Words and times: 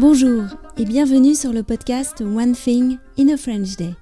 Bonjour 0.00 0.44
et 0.76 0.84
bienvenue 0.84 1.34
sur 1.34 1.52
le 1.52 1.64
podcast 1.64 2.20
One 2.20 2.52
Thing 2.52 2.98
in 3.18 3.28
a 3.30 3.36
French 3.36 3.74
Day. 3.74 3.94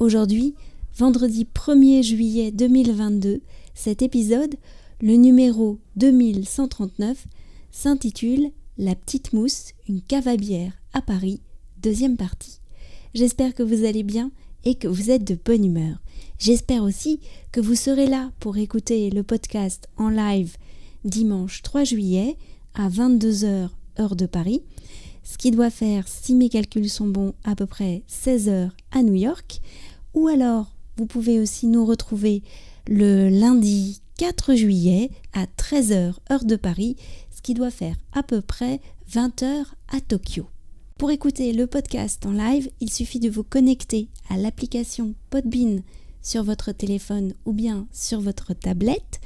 Aujourd'hui, 0.00 0.56
vendredi 0.96 1.46
1er 1.54 2.02
juillet 2.02 2.50
2022, 2.50 3.40
cet 3.72 4.02
épisode, 4.02 4.56
le 5.00 5.14
numéro 5.14 5.78
2139, 5.94 7.28
s'intitule 7.70 8.50
La 8.78 8.96
petite 8.96 9.32
mousse, 9.32 9.74
une 9.88 10.02
cave 10.02 10.26
à 10.26 10.32
à 10.92 11.02
Paris, 11.02 11.40
deuxième 11.80 12.16
partie. 12.16 12.58
J'espère 13.14 13.54
que 13.54 13.62
vous 13.62 13.84
allez 13.84 14.02
bien 14.02 14.32
et 14.64 14.74
que 14.74 14.88
vous 14.88 15.12
êtes 15.12 15.22
de 15.22 15.38
bonne 15.44 15.64
humeur. 15.64 15.98
J'espère 16.40 16.82
aussi 16.82 17.20
que 17.52 17.60
vous 17.60 17.76
serez 17.76 18.08
là 18.08 18.32
pour 18.40 18.56
écouter 18.56 19.08
le 19.10 19.22
podcast 19.22 19.88
en 19.98 20.08
live 20.08 20.56
dimanche 21.04 21.62
3 21.62 21.84
juillet 21.84 22.36
à 22.74 22.88
22h 22.88 23.68
heure 24.00 24.16
de 24.16 24.26
Paris 24.26 24.62
ce 25.28 25.36
qui 25.36 25.50
doit 25.50 25.68
faire, 25.68 26.08
si 26.08 26.34
mes 26.34 26.48
calculs 26.48 26.88
sont 26.88 27.06
bons, 27.06 27.34
à 27.44 27.54
peu 27.54 27.66
près 27.66 28.02
16 28.06 28.48
heures 28.48 28.74
à 28.92 29.02
New 29.02 29.14
York. 29.14 29.60
Ou 30.14 30.26
alors, 30.28 30.74
vous 30.96 31.04
pouvez 31.04 31.38
aussi 31.38 31.66
nous 31.66 31.84
retrouver 31.84 32.42
le 32.86 33.28
lundi 33.28 34.00
4 34.16 34.54
juillet 34.54 35.10
à 35.34 35.44
13h 35.44 36.14
heure 36.32 36.44
de 36.44 36.56
Paris, 36.56 36.96
ce 37.30 37.42
qui 37.42 37.52
doit 37.52 37.70
faire 37.70 37.96
à 38.14 38.22
peu 38.22 38.40
près 38.40 38.80
20 39.08 39.42
heures 39.42 39.74
à 39.92 40.00
Tokyo. 40.00 40.46
Pour 40.96 41.10
écouter 41.10 41.52
le 41.52 41.66
podcast 41.66 42.24
en 42.24 42.32
live, 42.32 42.70
il 42.80 42.90
suffit 42.90 43.20
de 43.20 43.28
vous 43.28 43.44
connecter 43.44 44.08
à 44.30 44.38
l'application 44.38 45.14
Podbean 45.28 45.82
sur 46.22 46.42
votre 46.42 46.72
téléphone 46.72 47.34
ou 47.44 47.52
bien 47.52 47.86
sur 47.92 48.22
votre 48.22 48.54
tablette. 48.54 49.20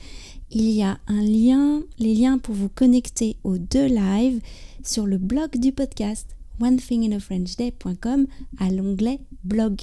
Il 0.54 0.68
y 0.68 0.82
a 0.82 0.98
un 1.06 1.22
lien, 1.22 1.82
les 1.98 2.14
liens 2.14 2.36
pour 2.36 2.54
vous 2.54 2.68
connecter 2.68 3.38
aux 3.42 3.56
deux 3.56 3.86
lives 3.86 4.38
sur 4.84 5.06
le 5.06 5.16
blog 5.16 5.56
du 5.56 5.72
podcast 5.72 6.36
onethinginafrenchday.com 6.60 8.26
à 8.58 8.70
l'onglet 8.70 9.18
blog. 9.44 9.80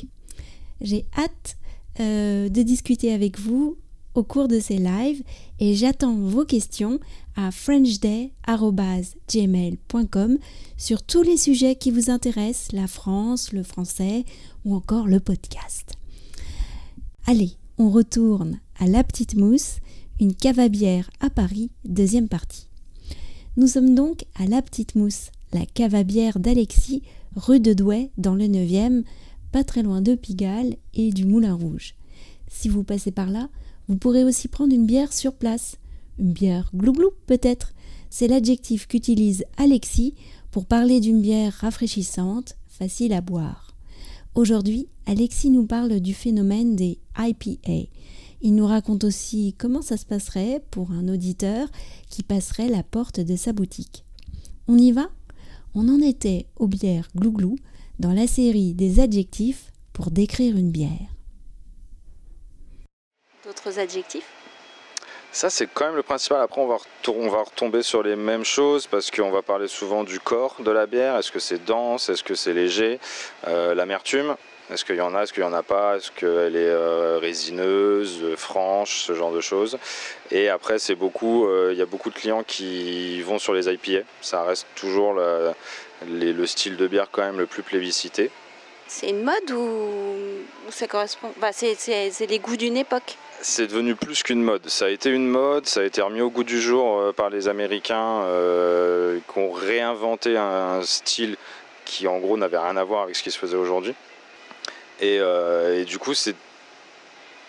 J'ai 0.80 1.08
hâte 1.18 1.58
euh, 2.00 2.50
de 2.50 2.62
discuter 2.62 3.12
avec 3.12 3.40
vous 3.40 3.78
au 4.14 4.22
cours 4.22 4.48
de 4.48 4.60
ces 4.60 4.78
lives 4.78 5.24
et 5.60 5.74
j'attends 5.74 6.16
vos 6.16 6.46
questions 6.46 7.00
à 7.36 7.50
frenchday.gmail.com 7.50 10.38
sur 10.78 11.02
tous 11.02 11.24
les 11.24 11.38
sujets 11.38 11.78
qui 11.78 11.90
vous 11.90 12.12
intéressent, 12.12 12.74
la 12.74 12.86
France, 12.86 13.54
le 13.54 13.64
français 13.64 14.24
ou 14.66 14.76
encore 14.76 15.08
le 15.08 15.20
podcast. 15.20 15.94
Allez, 17.26 17.54
on 17.80 17.90
retourne 17.90 18.60
à 18.78 18.86
La 18.86 19.04
Petite 19.04 19.36
Mousse, 19.36 19.80
une 20.20 20.36
cave 20.36 20.60
à 20.60 20.68
bière 20.68 21.10
à 21.22 21.30
Paris, 21.30 21.70
deuxième 21.86 22.28
partie. 22.28 22.68
Nous 23.56 23.68
sommes 23.68 23.96
donc 23.96 24.26
à 24.36 24.46
La 24.48 24.62
Petite 24.62 24.96
Mousse, 24.96 25.32
la 25.54 25.66
cave 25.66 26.04
bière 26.04 26.40
d'Alexis, 26.40 27.04
rue 27.38 27.62
de 27.62 27.72
Douai, 27.72 28.12
dans 28.18 28.36
le 28.36 28.46
9e, 28.46 29.04
pas 29.54 29.64
très 29.64 29.82
loin 29.82 30.02
de 30.02 30.16
Pigalle 30.16 30.76
et 30.94 31.12
du 31.12 31.26
Moulin 31.26 31.54
Rouge. 31.54 31.96
Si 32.50 32.68
vous 32.68 32.84
passez 32.84 33.12
par 33.12 33.30
là, 33.30 33.50
vous 33.88 33.96
pourrez 33.96 34.26
aussi 34.26 34.50
prendre 34.50 34.74
une 34.74 34.86
bière 34.86 35.14
sur 35.14 35.34
place. 35.34 35.78
Une 36.20 36.34
bière 36.34 36.70
glouglou 36.76 37.12
peut-être. 37.26 37.74
C'est 38.10 38.28
l'adjectif 38.28 38.88
qu'utilise 38.88 39.46
Alexis 39.56 40.16
pour 40.52 40.66
parler 40.66 41.00
d'une 41.00 41.22
bière 41.22 41.54
rafraîchissante, 41.54 42.58
facile 42.68 43.14
à 43.14 43.22
boire. 43.22 43.74
Aujourd'hui, 44.36 44.88
Alexis 45.06 45.50
nous 45.50 45.66
parle 45.66 46.02
du 46.02 46.14
phénomène 46.14 46.76
des 46.76 47.00
IPA, 47.18 47.90
il 48.42 48.56
nous 48.56 48.68
raconte 48.68 49.04
aussi 49.04 49.56
comment 49.58 49.82
ça 49.82 49.98
se 49.98 50.06
passerait 50.06 50.62
pour 50.72 50.92
un 50.92 51.08
auditeur 51.08 51.68
qui 52.10 52.24
passerait 52.24 52.70
la 52.70 52.84
porte 52.84 53.20
de 53.20 53.36
sa 53.36 53.54
boutique. 53.54 54.06
On 54.68 54.78
y 54.78 54.92
va? 54.92 55.10
On 55.76 55.88
en 55.90 56.02
était 56.02 56.48
aux 56.56 56.68
bières 56.68 57.08
glouglou 57.16 57.56
dans 58.00 58.14
la 58.14 58.28
série 58.28 58.74
des 58.74 59.00
adjectifs 59.00 59.72
pour 59.94 60.12
décrire 60.12 60.56
une 60.56 60.72
bière. 60.72 61.10
D'autres 63.46 63.78
adjectifs? 63.80 64.28
Ça, 65.32 65.52
c'est 65.52 65.68
quand 65.72 65.86
même 65.86 65.96
le 65.96 66.02
principal. 66.02 66.42
Après, 66.42 66.60
on 66.60 66.68
va, 66.68 66.78
on 67.08 67.30
va 67.30 67.44
retomber 67.44 67.84
sur 67.84 68.02
les 68.02 68.16
mêmes 68.16 68.44
choses 68.44 68.88
parce 68.88 69.12
qu'on 69.12 69.30
va 69.30 69.44
parler 69.44 69.68
souvent 69.68 70.04
du 70.04 70.20
corps 70.20 70.56
de 70.64 70.72
la 70.72 70.88
bière. 70.88 71.18
Est-ce 71.18 71.32
que 71.32 71.40
c'est 71.40 71.64
dense? 71.66 72.10
Est-ce 72.10 72.24
que 72.24 72.34
c'est 72.34 72.54
léger? 72.54 73.00
Euh, 73.48 73.76
L'amertume 73.76 74.36
est-ce 74.72 74.86
qu'il 74.86 74.96
y 74.96 75.02
en 75.02 75.16
a, 75.16 75.24
est-ce 75.24 75.34
qu'il 75.34 75.44
n'y 75.44 75.50
en 75.50 75.54
a 75.54 75.64
pas, 75.64 75.98
est-ce 75.98 76.12
qu'elle 76.12 76.56
est 76.56 76.70
euh, 76.70 77.18
résineuse, 77.20 78.36
franche, 78.36 79.02
ce 79.02 79.14
genre 79.14 79.32
de 79.32 79.42
choses. 79.42 79.78
Et 80.30 80.50
après, 80.50 80.78
c'est 80.78 80.96
beaucoup, 80.96 81.48
euh, 81.48 81.72
il 81.74 81.80
y 81.80 81.82
a 81.82 81.88
beaucoup 81.88 82.10
de 82.10 82.16
clients 82.16 82.44
qui 82.44 83.22
vont 83.24 83.40
sur 83.40 83.54
les 83.54 83.68
IPA. 83.68 84.06
Ça 84.22 84.44
reste 84.44 84.68
toujours 84.76 85.14
le, 85.14 86.46
style 86.46 86.78
de 86.78 86.88
bière 86.88 87.08
quand 87.12 87.24
même 87.24 87.40
le 87.40 87.48
plus 87.48 87.64
plébiscité. 87.64 88.30
C'est 88.88 89.10
une 89.10 89.24
mode 89.24 89.52
ou 89.52 90.16
ça 90.70 90.88
correspond 90.88 91.32
bah, 91.40 91.52
C'est 91.52 92.28
les 92.28 92.40
goûts 92.40 92.58
d'une 92.58 92.78
époque? 92.78 93.18
C'est 93.42 93.68
devenu 93.68 93.96
plus 93.96 94.22
qu'une 94.22 94.44
mode. 94.44 94.68
Ça 94.68 94.86
a 94.86 94.90
été 94.90 95.10
une 95.10 95.28
mode, 95.28 95.66
ça 95.66 95.80
a 95.80 95.84
été 95.84 96.02
remis 96.02 96.22
au 96.22 96.30
goût 96.30 96.44
du 96.44 96.60
jour 96.62 97.00
euh, 97.00 97.12
par 97.12 97.30
les 97.30 97.48
Américains 97.48 98.24
qui 99.28 99.40
ont 99.40 99.52
réinventé 99.52 100.38
un, 100.38 100.82
style 100.84 101.38
qui 101.86 102.08
en 102.08 102.20
gros 102.20 102.38
n'avait 102.38 102.58
rien 102.58 102.78
à 102.78 102.84
voir 102.84 103.04
avec 103.04 103.16
ce 103.16 103.24
qui 103.24 103.32
se 103.32 103.40
faisait 103.40 103.58
aujourd'hui. 103.58 103.96
Euh, 105.02 105.82
et, 105.82 105.86
du 105.86 105.98
coup, 105.98 106.14
c'est 106.14 106.36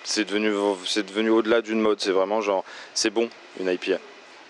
c'est 0.03 0.25
devenu, 0.25 0.53
c'est 0.87 1.05
devenu 1.05 1.31
au-delà 1.31 1.61
d'une 1.61 1.81
mode. 1.81 2.01
C'est 2.01 2.11
vraiment 2.11 2.41
genre, 2.41 2.65
c'est 2.95 3.11
bon, 3.11 3.29
une 3.59 3.69
IPA. 3.69 3.99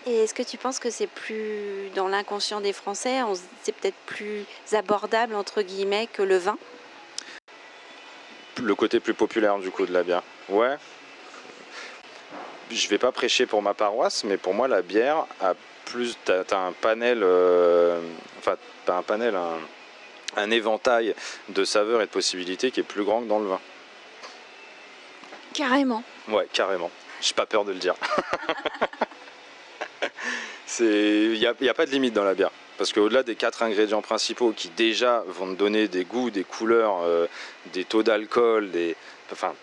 Et 0.06 0.16
est-ce 0.22 0.32
que 0.32 0.42
tu 0.42 0.56
penses 0.56 0.78
que 0.78 0.90
c'est 0.90 1.08
plus 1.08 1.90
dans 1.94 2.08
l'inconscient 2.08 2.60
des 2.60 2.72
Français, 2.72 3.18
c'est 3.62 3.74
peut-être 3.74 3.98
plus 4.06 4.44
abordable 4.72 5.34
entre 5.34 5.62
guillemets 5.62 6.08
que 6.10 6.22
le 6.22 6.38
vin? 6.38 6.56
Le 8.62 8.74
côté 8.74 9.00
plus 9.00 9.14
populaire 9.14 9.58
du 9.58 9.70
coup 9.70 9.84
de 9.84 9.92
la 9.92 10.02
bière. 10.02 10.22
Ouais. 10.48 10.76
Je 12.70 12.88
vais 12.88 12.98
pas 12.98 13.12
prêcher 13.12 13.46
pour 13.46 13.62
ma 13.62 13.74
paroisse, 13.74 14.24
mais 14.24 14.36
pour 14.36 14.54
moi 14.54 14.68
la 14.68 14.80
bière 14.80 15.26
a 15.40 15.54
plus. 15.86 16.16
T'as, 16.24 16.44
as 16.50 16.56
un 16.56 16.72
panel. 16.72 17.20
Euh, 17.22 18.00
enfin, 18.38 18.56
t'as 18.86 18.96
un 18.96 19.02
panel. 19.02 19.34
Un, 19.34 19.58
un 20.36 20.50
éventail 20.50 21.14
de 21.48 21.64
saveurs 21.64 22.02
et 22.02 22.06
de 22.06 22.10
possibilités 22.10 22.70
qui 22.70 22.80
est 22.80 22.84
plus 22.84 23.04
grand 23.04 23.22
que 23.22 23.28
dans 23.28 23.38
le 23.38 23.46
vin. 23.46 23.60
Carrément. 25.54 26.02
Ouais, 26.28 26.46
carrément. 26.52 26.90
J'ai 27.20 27.34
pas 27.34 27.46
peur 27.46 27.64
de 27.64 27.72
le 27.72 27.78
dire. 27.78 27.94
Il 30.78 31.38
n'y 31.38 31.46
a, 31.46 31.50
a, 31.50 31.74
pas 31.74 31.84
de 31.84 31.90
limite 31.90 32.14
dans 32.14 32.24
la 32.24 32.34
bière. 32.34 32.50
Parce 32.78 32.92
qu'au-delà 32.92 33.22
des 33.22 33.34
quatre 33.34 33.62
ingrédients 33.62 34.00
principaux 34.00 34.52
qui 34.52 34.70
déjà 34.70 35.22
vont 35.26 35.52
te 35.52 35.58
donner 35.58 35.88
des 35.88 36.04
goûts, 36.04 36.30
des 36.30 36.44
couleurs, 36.44 37.00
euh, 37.02 37.26
des 37.74 37.84
taux 37.84 38.02
d'alcool, 38.02 38.70
des... 38.70 38.96
enfin, 39.32 39.54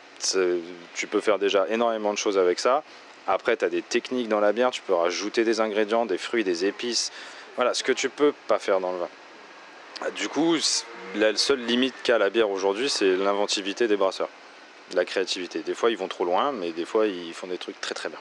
tu 0.93 1.07
peux 1.07 1.21
faire 1.21 1.39
déjà 1.39 1.65
énormément 1.69 2.13
de 2.13 2.17
choses 2.17 2.37
avec 2.37 2.59
ça. 2.59 2.83
Après, 3.25 3.57
tu 3.57 3.65
as 3.65 3.69
des 3.69 3.81
techniques 3.81 4.29
dans 4.29 4.39
la 4.39 4.53
bière, 4.53 4.69
tu 4.69 4.81
peux 4.81 4.93
rajouter 4.93 5.43
des 5.43 5.59
ingrédients, 5.59 6.05
des 6.05 6.17
fruits, 6.17 6.43
des 6.43 6.65
épices. 6.65 7.11
Voilà, 7.55 7.73
ce 7.73 7.83
que 7.83 7.91
tu 7.91 8.09
peux 8.09 8.33
pas 8.47 8.59
faire 8.59 8.79
dans 8.79 8.91
le 8.91 8.99
vin. 8.99 9.09
Du 10.15 10.29
coup, 10.29 10.55
la 11.15 11.35
seule 11.35 11.65
limite 11.65 11.95
qu'a 12.03 12.17
la 12.17 12.29
bière 12.29 12.49
aujourd'hui, 12.49 12.89
c'est 12.89 13.15
l'inventivité 13.15 13.87
des 13.87 13.97
brasseurs, 13.97 14.29
la 14.93 15.05
créativité. 15.05 15.59
Des 15.59 15.73
fois, 15.73 15.89
ils 15.89 15.97
vont 15.97 16.07
trop 16.07 16.23
loin, 16.23 16.51
mais 16.51 16.71
des 16.71 16.85
fois, 16.85 17.07
ils 17.07 17.33
font 17.33 17.47
des 17.47 17.57
trucs 17.57 17.81
très 17.81 17.95
très 17.95 18.09
bien. 18.09 18.19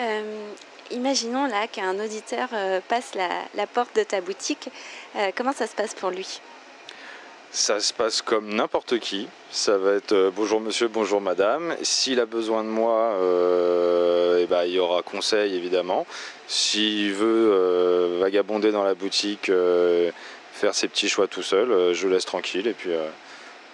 Euh, 0.00 0.50
imaginons 0.90 1.46
là 1.46 1.68
qu'un 1.68 1.98
auditeur 1.98 2.48
euh, 2.52 2.80
passe 2.88 3.12
la, 3.14 3.66
porte 3.66 3.94
de 3.96 4.02
ta 4.02 4.20
boutique. 4.20 4.68
Euh, 5.16 5.30
comment 5.36 5.52
ça 5.52 5.66
se 5.66 5.74
passe 5.74 5.94
pour 5.94 6.10
lui? 6.10 6.40
Ça 7.52 7.80
se 7.80 7.92
passe 7.92 8.22
comme 8.22 8.54
n'importe 8.54 8.98
qui. 8.98 9.28
Ça 9.50 9.76
va 9.76 9.94
être 9.94 10.32
bonjour 10.34 10.60
monsieur, 10.60 10.86
bonjour 10.86 11.20
madame. 11.20 11.76
S'il 11.82 12.20
a 12.20 12.26
besoin 12.26 12.62
de 12.62 12.68
moi, 12.68 13.16
eh 14.38 14.46
ben, 14.46 14.62
il 14.64 14.74
y 14.74 14.78
aura 14.78 15.02
conseil 15.02 15.56
évidemment. 15.56 16.06
S'il 16.46 17.12
veut 17.12 18.20
vagabonder 18.20 18.70
dans 18.70 18.84
la 18.84 18.94
boutique, 18.94 19.50
faire 20.60 20.74
ses 20.74 20.88
petits 20.88 21.08
choix 21.08 21.26
tout 21.26 21.42
seul, 21.42 21.72
euh, 21.72 21.94
je 21.94 22.06
laisse 22.06 22.26
tranquille. 22.26 22.66
Et 22.66 22.74
puis, 22.74 22.92
euh, 22.92 23.08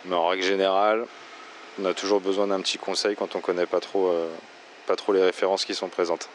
mais 0.05 0.15
en 0.15 0.29
règle 0.29 0.45
générale, 0.45 1.05
on 1.81 1.85
a 1.85 1.93
toujours 1.93 2.21
besoin 2.21 2.47
d'un 2.47 2.61
petit 2.61 2.79
conseil 2.79 3.17
quand 3.17 3.35
on 3.35 3.41
connaît 3.41 3.67
pas 3.67 3.81
trop, 3.81 4.09
euh, 4.09 4.29
pas 4.87 4.97
trop 4.97 5.13
les 5.13 5.23
références 5.23 5.65
qui 5.65 5.75
sont 5.75 5.89
présentes. 5.89 6.29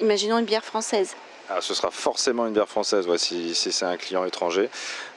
Imaginons 0.00 0.38
une 0.38 0.44
bière 0.44 0.64
française. 0.64 1.14
Ah, 1.48 1.60
ce 1.60 1.74
sera 1.74 1.90
forcément 1.90 2.46
une 2.46 2.54
bière 2.54 2.68
française 2.68 3.06
si, 3.18 3.54
c'est 3.54 3.84
un 3.84 3.96
client 3.96 4.24
étranger. 4.24 4.68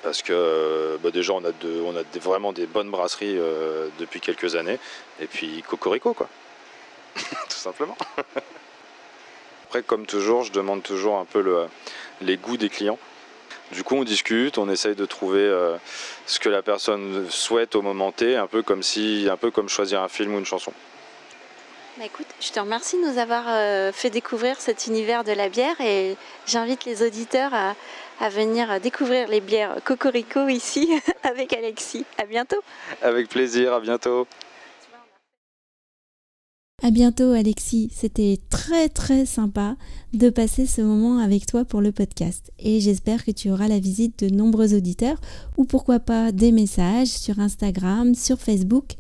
Parce 0.04 0.22
que 0.22 1.00
bah, 1.02 1.10
déjà, 1.10 1.34
on 1.34 1.44
a, 1.44 1.52
on 1.86 1.96
a 1.96 2.20
vraiment 2.20 2.54
des 2.54 2.68
bonnes 2.68 2.92
brasseries 2.92 3.40
depuis 3.98 4.20
quelques 4.20 4.56
années. 4.56 4.78
Et 5.22 5.26
puis, 5.26 5.64
cocorico, 5.68 6.14
quoi. 6.14 6.28
Tout 7.16 7.58
simplement. 7.58 7.98
Après, 9.66 9.84
comme 9.84 10.06
toujours, 10.06 10.44
je 10.44 10.52
demande 10.52 10.84
toujours 10.84 11.18
un 11.18 11.26
peu 11.26 11.42
le, 11.42 11.68
les 12.22 12.36
goûts 12.36 12.58
des 12.58 12.70
clients. 12.70 13.00
Du 13.72 13.84
coup, 13.84 13.96
on 13.96 14.04
discute, 14.04 14.58
on 14.58 14.70
essaye 14.70 14.96
de 14.96 15.06
trouver 15.06 15.42
euh, 15.42 15.76
ce 16.26 16.40
que 16.40 16.50
la 16.50 16.62
personne 16.62 17.26
souhaite 17.30 17.76
au 17.76 17.82
moment 17.82 18.12
T, 18.12 18.36
un 18.36 18.48
peu 18.48 18.62
comme 18.62 18.82
si, 18.82 19.28
un 19.30 19.38
peu 19.38 19.52
comme 19.52 19.68
choisir 19.68 20.02
un 20.02 20.08
film 20.08 20.36
ou 20.36 20.40
une 20.40 20.46
chanson. 20.46 20.72
Bah, 21.98 22.06
écoute, 22.06 22.28
je 22.40 22.52
te 22.52 22.60
remercie 22.60 22.96
de 22.96 23.08
nous 23.08 23.18
avoir 23.18 23.46
euh, 23.48 23.92
fait 23.92 24.10
découvrir 24.10 24.62
cet 24.62 24.88
univers 24.88 25.24
de 25.24 25.32
la 25.32 25.50
bière 25.50 25.82
et 25.82 26.16
j'invite 26.46 26.86
les 26.86 27.06
auditeurs 27.06 27.54
à, 27.54 27.76
à, 28.22 28.30
venir 28.30 28.80
découvrir 28.80 29.28
les 29.28 29.42
bières 29.42 29.78
Cocorico 29.84 30.48
ici 30.48 30.90
avec 31.24 31.54
Alexis. 31.54 32.06
À 32.18 32.26
bientôt. 32.26 32.64
Avec 33.02 33.28
plaisir, 33.30 33.74
à 33.74 33.80
bientôt. 33.80 34.28
À 36.84 36.92
bientôt 36.92 37.32
Alexis, 37.32 37.90
c'était 37.92 38.38
très 38.52 38.88
très 38.88 39.26
sympa 39.26 39.78
de 40.14 40.30
passer 40.30 40.68
ce 40.68 40.84
moment 40.84 41.18
avec 41.18 41.48
toi 41.48 41.66
pour 41.66 41.82
le 41.82 41.92
podcast. 41.92 42.52
Et 42.60 42.80
j'espère 42.82 43.26
que 43.26 43.32
tu 43.32 43.50
auras 43.50 43.68
la 43.68 43.80
visite 43.80 44.24
de 44.24 44.30
nombreux 44.30 44.76
auditeurs 44.76 45.20
ou 45.58 45.66
pourquoi 45.66 46.00
pas 46.00 46.32
des 46.32 46.52
messages 46.52 47.08
sur 47.08 47.40
Instagram, 47.40 48.14
sur 48.14 48.38
Facebook 48.38 48.94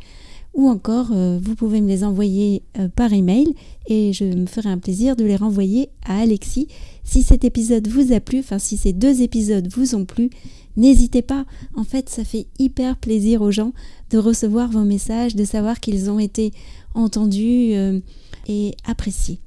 ou 0.57 0.68
encore 0.68 1.12
euh, 1.13 1.39
vous 1.42 1.56
pouvez 1.56 1.80
me 1.80 1.88
les 1.88 2.04
envoyer 2.04 2.63
euh, 2.77 2.89
par 2.89 3.13
email 3.13 3.54
et 3.86 4.12
je 4.12 4.25
me 4.25 4.48
ferai 4.48 4.69
un 4.69 4.80
plaisir 4.80 5.15
de 5.15 5.24
les 5.24 5.36
renvoyer 5.36 5.89
à 6.04 6.19
Alexis. 6.19 6.68
Si 7.04 7.21
cet 7.24 7.45
épisode 7.45 7.88
vous 7.88 8.12
a 8.12 8.19
plu, 8.19 8.39
enfin 8.39 8.59
si 8.59 8.75
ces 8.75 8.92
deux 8.92 9.21
épisodes 9.21 9.68
vous 9.71 9.95
ont 9.95 10.04
plu, 10.04 10.31
n'hésitez 10.75 11.21
pas. 11.21 11.45
En 11.75 11.83
fait, 11.83 12.09
ça 12.09 12.24
fait 12.24 12.48
hyper 12.57 12.98
plaisir 12.98 13.44
aux 13.44 13.51
gens 13.51 13.71
de 14.09 14.18
recevoir 14.18 14.69
vos 14.69 14.83
messages, 14.83 15.36
de 15.36 15.45
savoir 15.45 15.80
qu'ils 15.80 16.09
ont 16.09 16.19
été 16.19 16.51
entendus 16.95 17.74
euh, 17.74 18.00
et 18.48 18.74
appréciés. 18.83 19.39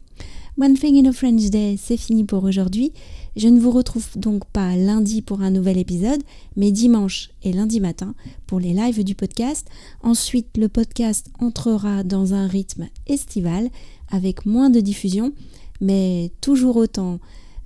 One 0.60 0.74
Thing 0.74 0.98
in 0.98 1.08
a 1.08 1.12
French 1.14 1.48
Day, 1.48 1.78
c'est 1.78 1.96
fini 1.96 2.24
pour 2.24 2.44
aujourd'hui. 2.44 2.92
Je 3.34 3.48
ne 3.48 3.58
vous 3.58 3.70
retrouve 3.70 4.06
donc 4.16 4.44
pas 4.44 4.76
lundi 4.76 5.22
pour 5.22 5.40
un 5.40 5.50
nouvel 5.50 5.78
épisode, 5.78 6.22
mais 6.54 6.70
dimanche 6.70 7.30
et 7.42 7.54
lundi 7.54 7.80
matin 7.80 8.14
pour 8.46 8.60
les 8.60 8.74
lives 8.74 9.02
du 9.02 9.14
podcast. 9.14 9.66
Ensuite, 10.02 10.58
le 10.58 10.68
podcast 10.68 11.30
entrera 11.38 12.04
dans 12.04 12.34
un 12.34 12.46
rythme 12.46 12.88
estival 13.06 13.70
avec 14.10 14.44
moins 14.44 14.68
de 14.68 14.80
diffusion, 14.80 15.32
mais 15.80 16.30
toujours 16.42 16.76
autant 16.76 17.20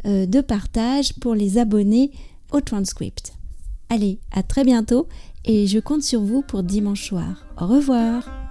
euh, 0.07 0.27
de 0.27 0.41
partage 0.41 1.15
pour 1.15 1.35
les 1.35 1.59
abonnés 1.59 2.13
au 2.53 2.61
transcript. 2.61 3.33
Allez, 3.89 4.21
à 4.31 4.45
très 4.45 4.63
bientôt 4.63 5.09
et 5.45 5.67
je 5.67 5.81
compte 5.81 6.03
sur 6.03 6.21
vous 6.21 6.43
pour 6.43 6.63
dimanche 6.63 7.09
soir. 7.09 7.45
Au 7.61 7.67
revoir 7.67 8.44